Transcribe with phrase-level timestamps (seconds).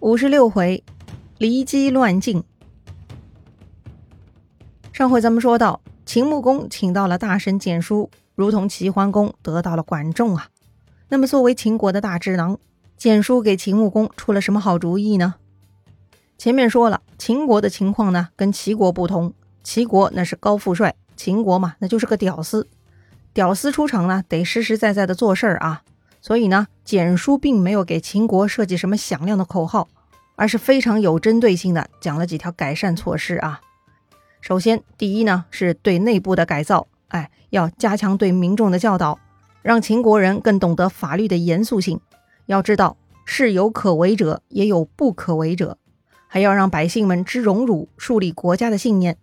[0.00, 0.84] 五十六回，
[1.38, 2.44] 离机乱晋。
[4.92, 10.50] 上回咱们说到，秦穆公请到了大神简书，如同齐桓公得到了管仲啊。
[11.08, 12.58] 那么作为秦国的大智囊，
[12.96, 15.34] 简书给秦穆公出了什么好主意呢？
[16.38, 19.34] 前面说了，秦国的情况呢跟齐国不同，
[19.64, 22.68] 齐国那是高富帅，秦国嘛那就是个屌丝。
[23.34, 25.82] 屌丝出场呢得实实在在的做事儿啊。
[26.20, 29.88] 所以呢，简书并没有给秦国设计什么响亮的口号，
[30.36, 33.60] 而是非常有针对性的讲了几条改善措施啊。
[34.40, 39.18] 首先，第一呢是对内部的改造，哎，要加强对民众的教导，
[39.62, 42.00] 让秦国人更懂得法律的严肃性。
[42.46, 45.78] 要知道，事有可为者，也有不可为者，
[46.26, 49.16] 还要让百姓们知荣辱，树立国家的信念，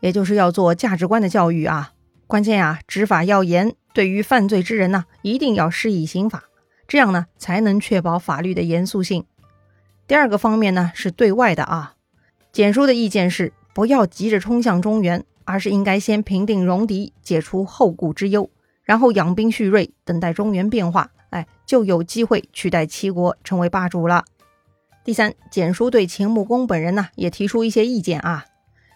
[0.00, 1.92] 也就是要做价值观的教育啊。
[2.26, 3.74] 关键呀，执法要严。
[3.94, 6.44] 对于犯罪之人呢，一定要施以刑法，
[6.88, 9.24] 这样呢才能确保法律的严肃性。
[10.08, 11.94] 第二个方面呢是对外的啊，
[12.52, 18.50] 简叔的意见是不要急着冲向中原，而是应该先平定戎狄，解除后顾之忧，
[18.82, 24.24] 然后养兵蓄锐，等待中原变化，哎，就有机会取代齐国成为霸主了。
[25.04, 28.44] 第三，简叔对秦穆公本人呢也提出一些意见啊，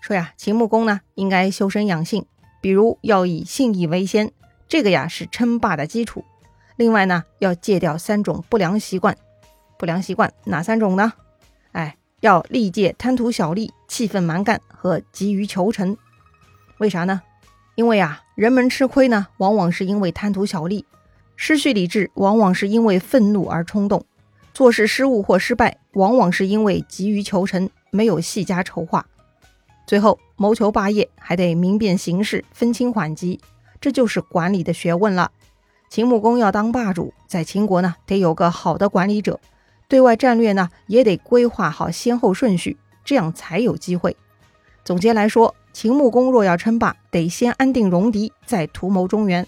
[0.00, 2.24] 说呀，秦穆公呢应该修身养性，
[2.60, 4.32] 比如要以信义为先。
[4.68, 6.24] 这个呀是称霸的基础。
[6.76, 9.16] 另外呢，要戒掉三种不良习惯。
[9.78, 11.12] 不良习惯哪三种呢？
[11.72, 15.96] 哎，要力戒贪图小利、气愤蛮干和急于求成。
[16.78, 17.22] 为啥呢？
[17.76, 20.84] 因为啊，人们吃亏呢，往往是因为贪图小利；
[21.36, 24.00] 失去理智，往往是因为愤怒而冲动；
[24.52, 29.06] 做事失误或失败，往往是因为急于求成，没有细加筹划。
[29.88, 33.40] 最后，谋求霸业，还得明辨形势，分清缓急。
[33.80, 35.30] 这就是管理的学问了。
[35.88, 39.40] 秦穆公要当霸主，在秦国呢，得有个好的管理者，
[39.88, 44.14] 对外战略呢，也得规划好先后顺序，这样才有机会。
[44.84, 49.46] 总结来说，秦穆公若要称霸，得先安定戎狄，再图谋中原。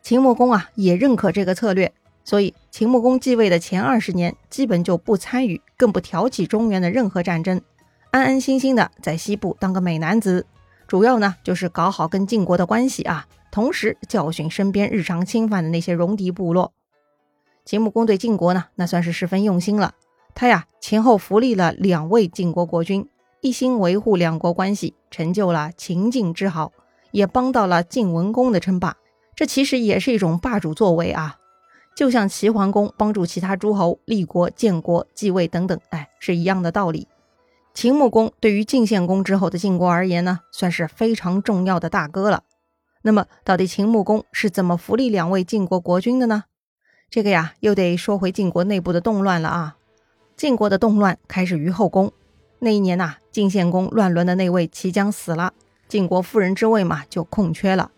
[0.00, 1.92] 秦穆公啊，也认可这个策略，
[2.24, 7.60] 所以秦穆公继位的前二十年，基本就不参与，更不挑起中原的任何战争，
[8.16, 10.46] 安安心心的在西部当个美男子，
[10.86, 13.26] 主要呢，就是搞好跟晋国的关系啊。
[13.50, 16.72] 同时教训身边日常侵犯的那些戎狄部落。
[17.66, 19.92] 秦穆公对晋国呢，那算是十分用心了。
[20.34, 23.06] 他呀前后扶立了两位晋国国君，
[23.42, 26.72] 一心维护两国关系，成就了秦晋之好，
[27.10, 28.96] 也帮到了晋文公的称霸。
[29.34, 31.36] 这其实也是一种霸主作为啊，
[31.94, 37.06] 就像齐桓公帮助其他诸侯立国、建国、继位等等，哎，是一样的道理。
[37.76, 42.42] 秦穆公对于晋献公之后的晋国而言呢，算是非常重要的大哥了。
[43.02, 46.44] 那么，到底秦穆公是怎么扶立两位晋国国君的呢？
[47.10, 49.76] 这个呀，又得说回晋国内部的动乱了啊。
[50.38, 52.10] 晋国的动乱开始于后宫。
[52.60, 55.52] 那一年呐，晋献公乱伦的那位齐姜死了，
[55.86, 57.90] 晋国夫人之位嘛就空缺了。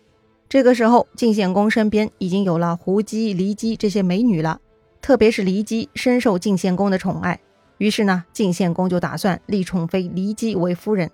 [0.49, 4.59] 这个时候，晋献公身边已经有了胡姬、骊姬这些美女了，
[5.01, 7.39] 特别是骊姬深受晋献公的宠爱。
[7.79, 11.09] 于是呢，晋献公就打算立宠妃骊姬为夫人。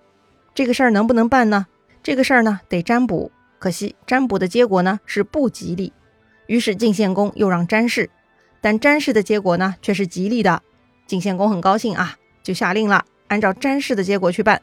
[0.54, 1.68] 这个事儿能不能办呢？
[2.04, 3.32] 这个事儿呢，得占卜。
[3.58, 5.94] 可惜占卜的结果呢是不吉利，
[6.48, 8.10] 于是晋献公又让占士，
[8.62, 10.62] 但占士的结果呢却是吉利的。
[11.08, 14.62] 晋献公很高兴啊，就下令了，按照占士的结果去办。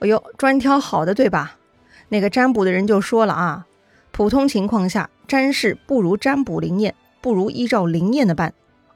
[0.00, 1.58] 哎呦，专挑好的对吧？
[2.08, 3.66] 那个占卜的人就说了啊，
[4.10, 8.52] 普通情况下占士不如占卜灵验，不如依照灵验的办。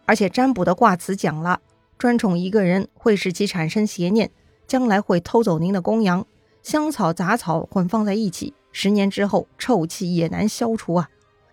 [0.07, 1.61] 而且占卜的卦辞讲了，
[1.99, 4.31] 专宠一个人会使其产生邪念，
[4.69, 6.25] 将来会偷走您的公羊，
[6.63, 8.55] 香草杂草混放在一起。
[8.71, 11.09] 十年之后，臭气也难消除啊，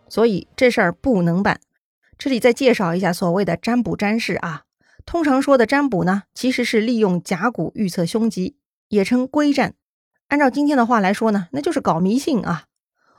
[0.07, 1.59] 所以这事儿不能办。
[2.17, 4.63] 这里再介绍一下所谓的占卜占事啊，
[5.05, 8.55] 通常说的占卜呢，其实是利用甲骨预测凶吉，
[8.89, 9.73] 也称龟占。
[10.27, 12.65] 按照今天的话来说呢，那就是搞迷信啊。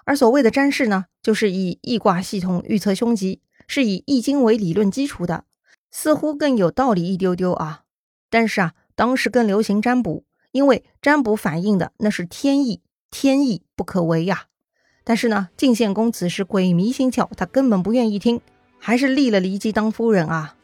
[0.05, 5.45] 而所谓的占事呢，就是以易卦系统预测凶吉，是以易经为理论基础的，
[5.99, 7.85] 似乎更有道理一丢丢啊。
[8.29, 12.83] 但是啊，当时更流行占卜，因为占卜反映的那是天意。
[13.11, 14.43] 天意不可违呀！
[15.05, 18.43] 但是呢，晋献公此时鬼迷心窍，他根本不愿意听，
[18.79, 20.55] 还是立了骊姬当夫人啊。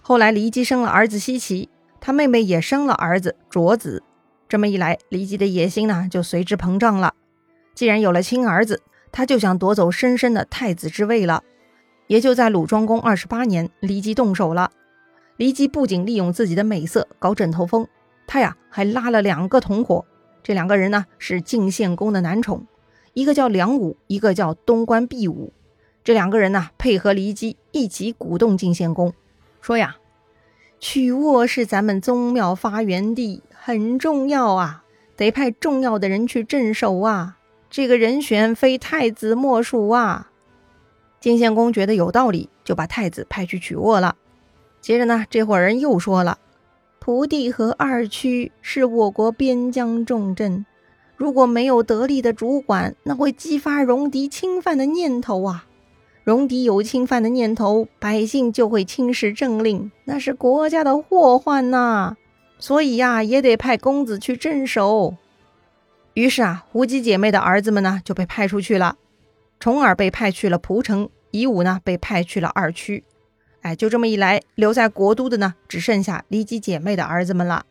[0.00, 1.68] 后来骊姬生了儿子奚齐，
[2.00, 4.02] 他妹妹也生了儿子卓子。
[4.48, 7.14] 这么一来，骊姬的野心呢就随之膨胀了。
[7.76, 8.82] 既然有了亲儿子，
[9.12, 11.44] 他就想夺走深深的太子之位了。
[12.06, 14.70] 也就在鲁庄公二十八年，骊姬动手了。
[15.38, 17.88] 骊姬不仅利用自己的美色搞枕头风，
[18.26, 20.04] 他呀还拉了两个同伙。
[20.42, 22.66] 这两个人呢是晋献公的男宠，
[23.14, 25.52] 一个叫梁武，一个叫东关毕武。
[26.04, 29.14] 这两个人呢配合骊姬一起鼓动晋献公，
[29.62, 29.96] 说呀
[30.78, 34.84] ：“曲沃是咱们宗庙发源地，很重要啊，
[35.16, 37.38] 得派重要的人去镇守啊。
[37.70, 40.30] 这个人选非太子莫属啊。
[41.24, 44.16] 晋献公觉得有道理，就把太子派去曲沃了。
[44.82, 46.36] 接着呢，这伙人又说了，
[46.98, 50.66] 蒲地和二区是我国边疆重镇，
[51.16, 55.64] 如果没有得力的主管，那会激发戎狄侵犯的念头啊。
[56.24, 62.18] 戎狄有侵犯的念头，百姓就会轻视政令，那是国家的祸患呐。
[62.58, 65.14] 所以呀，也得派公子去镇守。
[66.12, 68.98] 于是啊，胡姬姐妹的儿子们呢就被派出去了。
[69.64, 73.02] 重耳被派去了蒲城，夷吾呢被派去了二区。
[73.62, 77.64] 哎，就这么一来，留在国都的呢只剩下骊姬姐妹的儿子们了。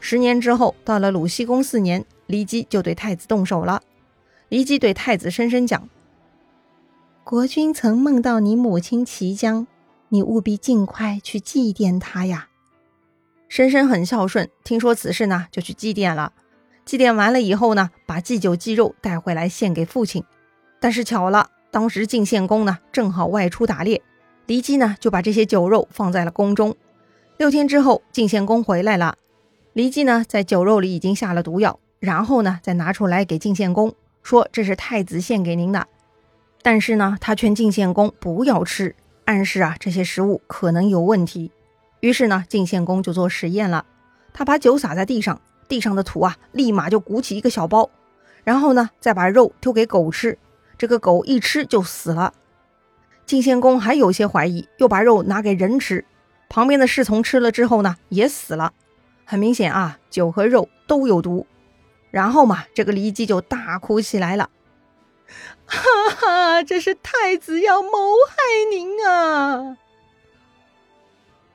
[0.00, 3.82] 十年之后，到了鲁僖公四年，骊姬就对太子动手了。
[4.48, 5.90] 骊姬对太子申申讲。
[7.22, 9.66] 国君曾梦到你母亲齐姜，
[10.08, 12.48] 你务必尽快去祭奠她呀。
[13.46, 16.32] 申申很孝顺，听说此事呢，就去祭奠了。
[16.86, 20.24] 祭奠完了以后呢，把祭酒祭肉带回来献给父亲。
[20.80, 24.02] 但是巧了，当时晋献公呢正好外出打猎，
[24.46, 26.76] 骊姬呢就把这些酒肉放在了宫中。
[27.36, 29.16] 六天之后，晋献公回来了，
[29.74, 35.88] 骊姬呢在酒肉里已经下了毒药，然后呢再拿出来给晋献公说：“这是太子献给您的。”
[36.62, 38.94] 但是呢，他劝晋献公不要吃，
[39.24, 41.50] 暗示啊这些食物可能有问题。
[42.00, 43.84] 于是呢，晋献公就做实验了。
[44.32, 47.90] 他把酒洒在地上，地上的土啊立马就鼓起一个小包，
[48.44, 50.38] 然后呢再把肉丢给狗吃，
[50.76, 52.34] 这个狗一吃就死了。
[53.26, 56.04] 晋献公还有些怀疑，又把肉拿给人吃，
[56.48, 58.72] 旁边的侍从吃了之后呢也死了。
[59.24, 61.46] 很明显啊，酒和肉都有毒。
[62.10, 64.50] 然后嘛，这个骊姬就大哭起来了。
[65.66, 65.80] 哈
[66.20, 68.36] 哈，这是太子要谋害
[68.70, 69.78] 您啊！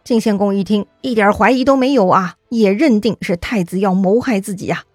[0.03, 4.85] 晋献公一听，一点怀疑都没有啊，也认定是太子要谋害自己呀，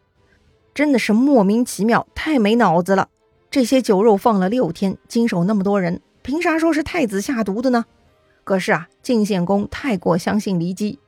[0.75, 3.09] 真的是莫名其妙，太没脑子了。
[3.55, 7.85] 这些酒肉放了六天，经手那么多人，凭啥说是太子下毒的呢？
[8.43, 10.99] 可是啊，晋献公太过相信骊姬，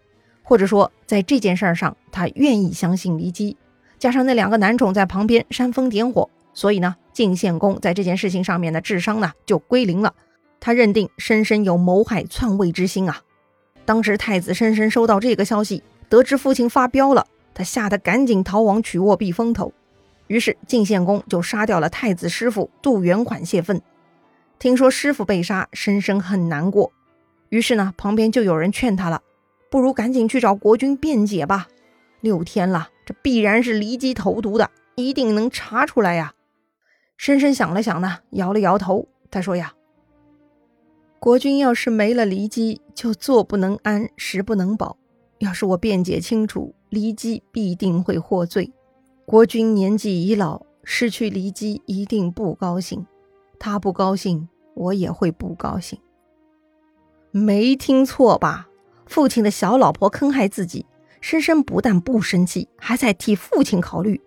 [0.45, 3.57] 或者说在这件事上，他愿意相信骊姬，
[3.99, 6.31] 加上那两个男宠在旁边煽风点火。
[6.55, 10.15] 所以呢，晋献公在这件事情上面的智商呢就归零了。
[10.61, 13.23] 他认定申申有谋害篡位之心啊。
[13.85, 19.73] 当时太子申申收到这个消息，得知父亲发飙了，他吓得赶紧逃往曲沃避风头。
[20.27, 23.81] 于是晋献公就杀掉了太子师傅杜元款泄愤。
[24.59, 26.93] 听说师傅被杀，申申很难过。
[27.51, 29.23] 于是呢，旁边就有人劝他了，
[29.71, 31.69] 不如赶紧去找国君辩解吧。
[32.21, 36.35] 六天了，这必然是骊姬投毒的，一定能查出来呀。
[37.17, 39.09] 深深想了想呢，摇了摇头。
[39.31, 39.75] 他说：“呀，
[41.19, 44.97] 国君要是没了骊姬，就坐不能安，食不能饱。
[45.39, 48.73] 要是我辩解清楚，骊姬必定会获罪。
[49.29, 53.05] 国君年纪已老，失去骊姬一定不高兴。
[53.59, 55.99] 他不高兴，我也会不高兴。
[57.33, 58.69] 没听错吧？
[59.05, 60.87] 父亲的小老婆坑害自己，
[61.21, 64.21] 深深不但不生气，还在替父亲考虑。”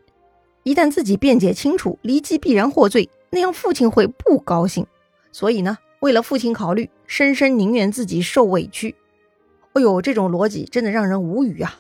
[0.64, 4.86] 一旦自己辩解清楚，骊姬必然获罪，那样父亲会不高兴。
[5.32, 8.94] 所以呢，为了父亲考虑，深深宁愿自己受委屈。
[9.72, 11.80] 哎呦，这种逻辑真的让人无语啊！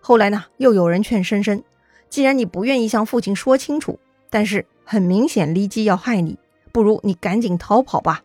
[0.00, 1.62] 后来呢，又有人劝深深，
[2.08, 3.98] 既然你不愿意向父亲说清楚，
[4.30, 6.38] 但是很明显骊姬要害你，
[6.72, 8.22] 不如你赶紧逃跑吧。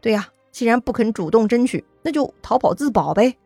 [0.00, 3.36] 对呀，既然不肯主动争取，那就逃跑自保呗。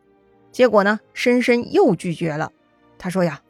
[0.52, 2.52] 结果呢，深深又拒绝了。
[2.99, 3.40] 他说呀。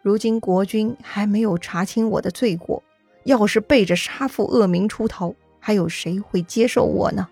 [0.00, 2.82] 如今国君还没有查清我的罪过，
[3.24, 7.28] 要是背着杀父恶名出逃，还有谁会接受我呢？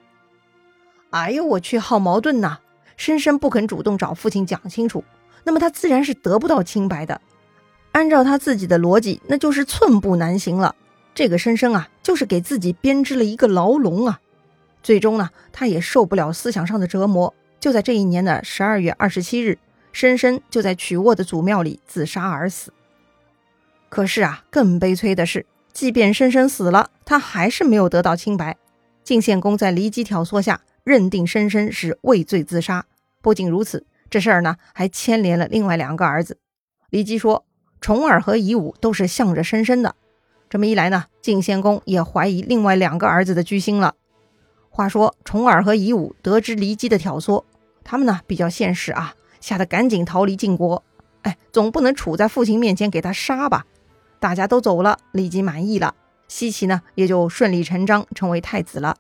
[1.11, 2.59] 哎呦我去，好矛盾呐！
[2.97, 5.03] 深深不肯主动找父亲讲清楚，
[5.43, 7.21] 那么他自然是得不到清白的。
[7.93, 10.75] 按照他自己的逻辑，那就是寸步难行了。
[11.15, 14.21] 这个深深啊，就是给自己编织了一个牢笼啊！
[14.83, 19.59] 最终呢，他也受不了思想上的折磨，就在这一年的十二月二十七日。
[19.93, 22.73] 深深就在曲沃的祖庙里自杀而死。
[23.89, 28.57] 可是啊，更悲催的是，即便深深死了，他还是没有得到清白。
[29.03, 32.87] 晋献公在骊姬挑唆下，认定深深是畏罪自杀。
[33.21, 36.39] 不仅如此，这事儿呢还牵连了另外两个儿子。
[36.93, 37.45] 骊姬说，
[37.81, 39.95] 重耳和夷吾都是向着深深的。
[40.49, 43.95] 这么一来呢，晋献公也怀疑另外两个儿子的居心了。
[44.69, 47.45] 话说，重耳和夷吾得知骊姬的挑唆，
[47.83, 49.15] 他们呢比较现实啊。
[49.41, 50.83] 吓得赶紧逃离晋国，
[51.23, 53.65] 哎，总不能杵在父亲面前给他杀吧？
[54.19, 55.95] 大家都走了，骊姬满意了，
[56.29, 58.97] 西岐呢也就顺理成章成为太子了。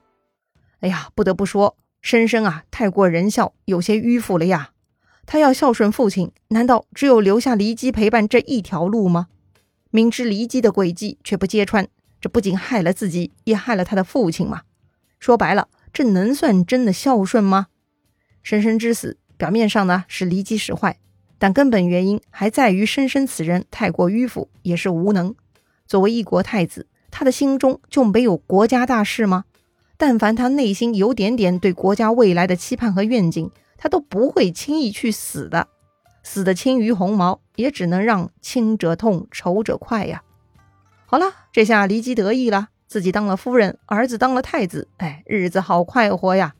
[0.80, 4.70] 哎呀，不得不说，申生啊，太过仁孝，有些迂腐了呀。
[5.26, 9.28] 他要孝顺父亲，难道只有留下骊姬陪伴这一条路吗？
[9.90, 11.86] 明知骊姬的诡计，却不揭穿，
[12.20, 14.62] 这不仅害了自己，也害了他的父亲嘛。
[15.18, 17.68] 说白了，这能算真的孝顺吗？
[18.42, 20.98] 申申之死，表面上呢是骊姬使坏，
[21.38, 25.34] 但根本原因还在于申申此人太过迂腐，也是无能。
[25.86, 29.44] 作为一国太子，他的心中就没有国家大事吗？
[29.96, 33.50] 但凡他内心有点点对国家未来的期盼和愿景，
[33.80, 35.68] 他都不会轻易去死的。
[36.22, 40.22] 死的轻于鸿毛，也只能让轻者痛，仇者快呀。
[41.06, 46.54] 好了，这下骊姬得意了，自己当了夫人，儿子当了太子，哎，日子好快活呀。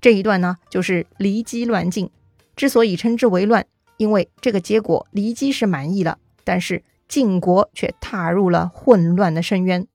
[0.00, 2.10] 这一段呢，就是骊姬乱晋。
[2.56, 3.66] 之所以称之为乱，
[3.98, 9.86] 因为这个结果骊姬是满意了，但是晋国却踏入了混乱的深渊。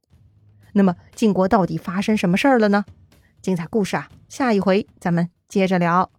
[0.74, 2.86] 那么晋国到底发生什么事儿了呢？
[3.42, 6.12] 精彩故事啊，下一回咱们接着聊。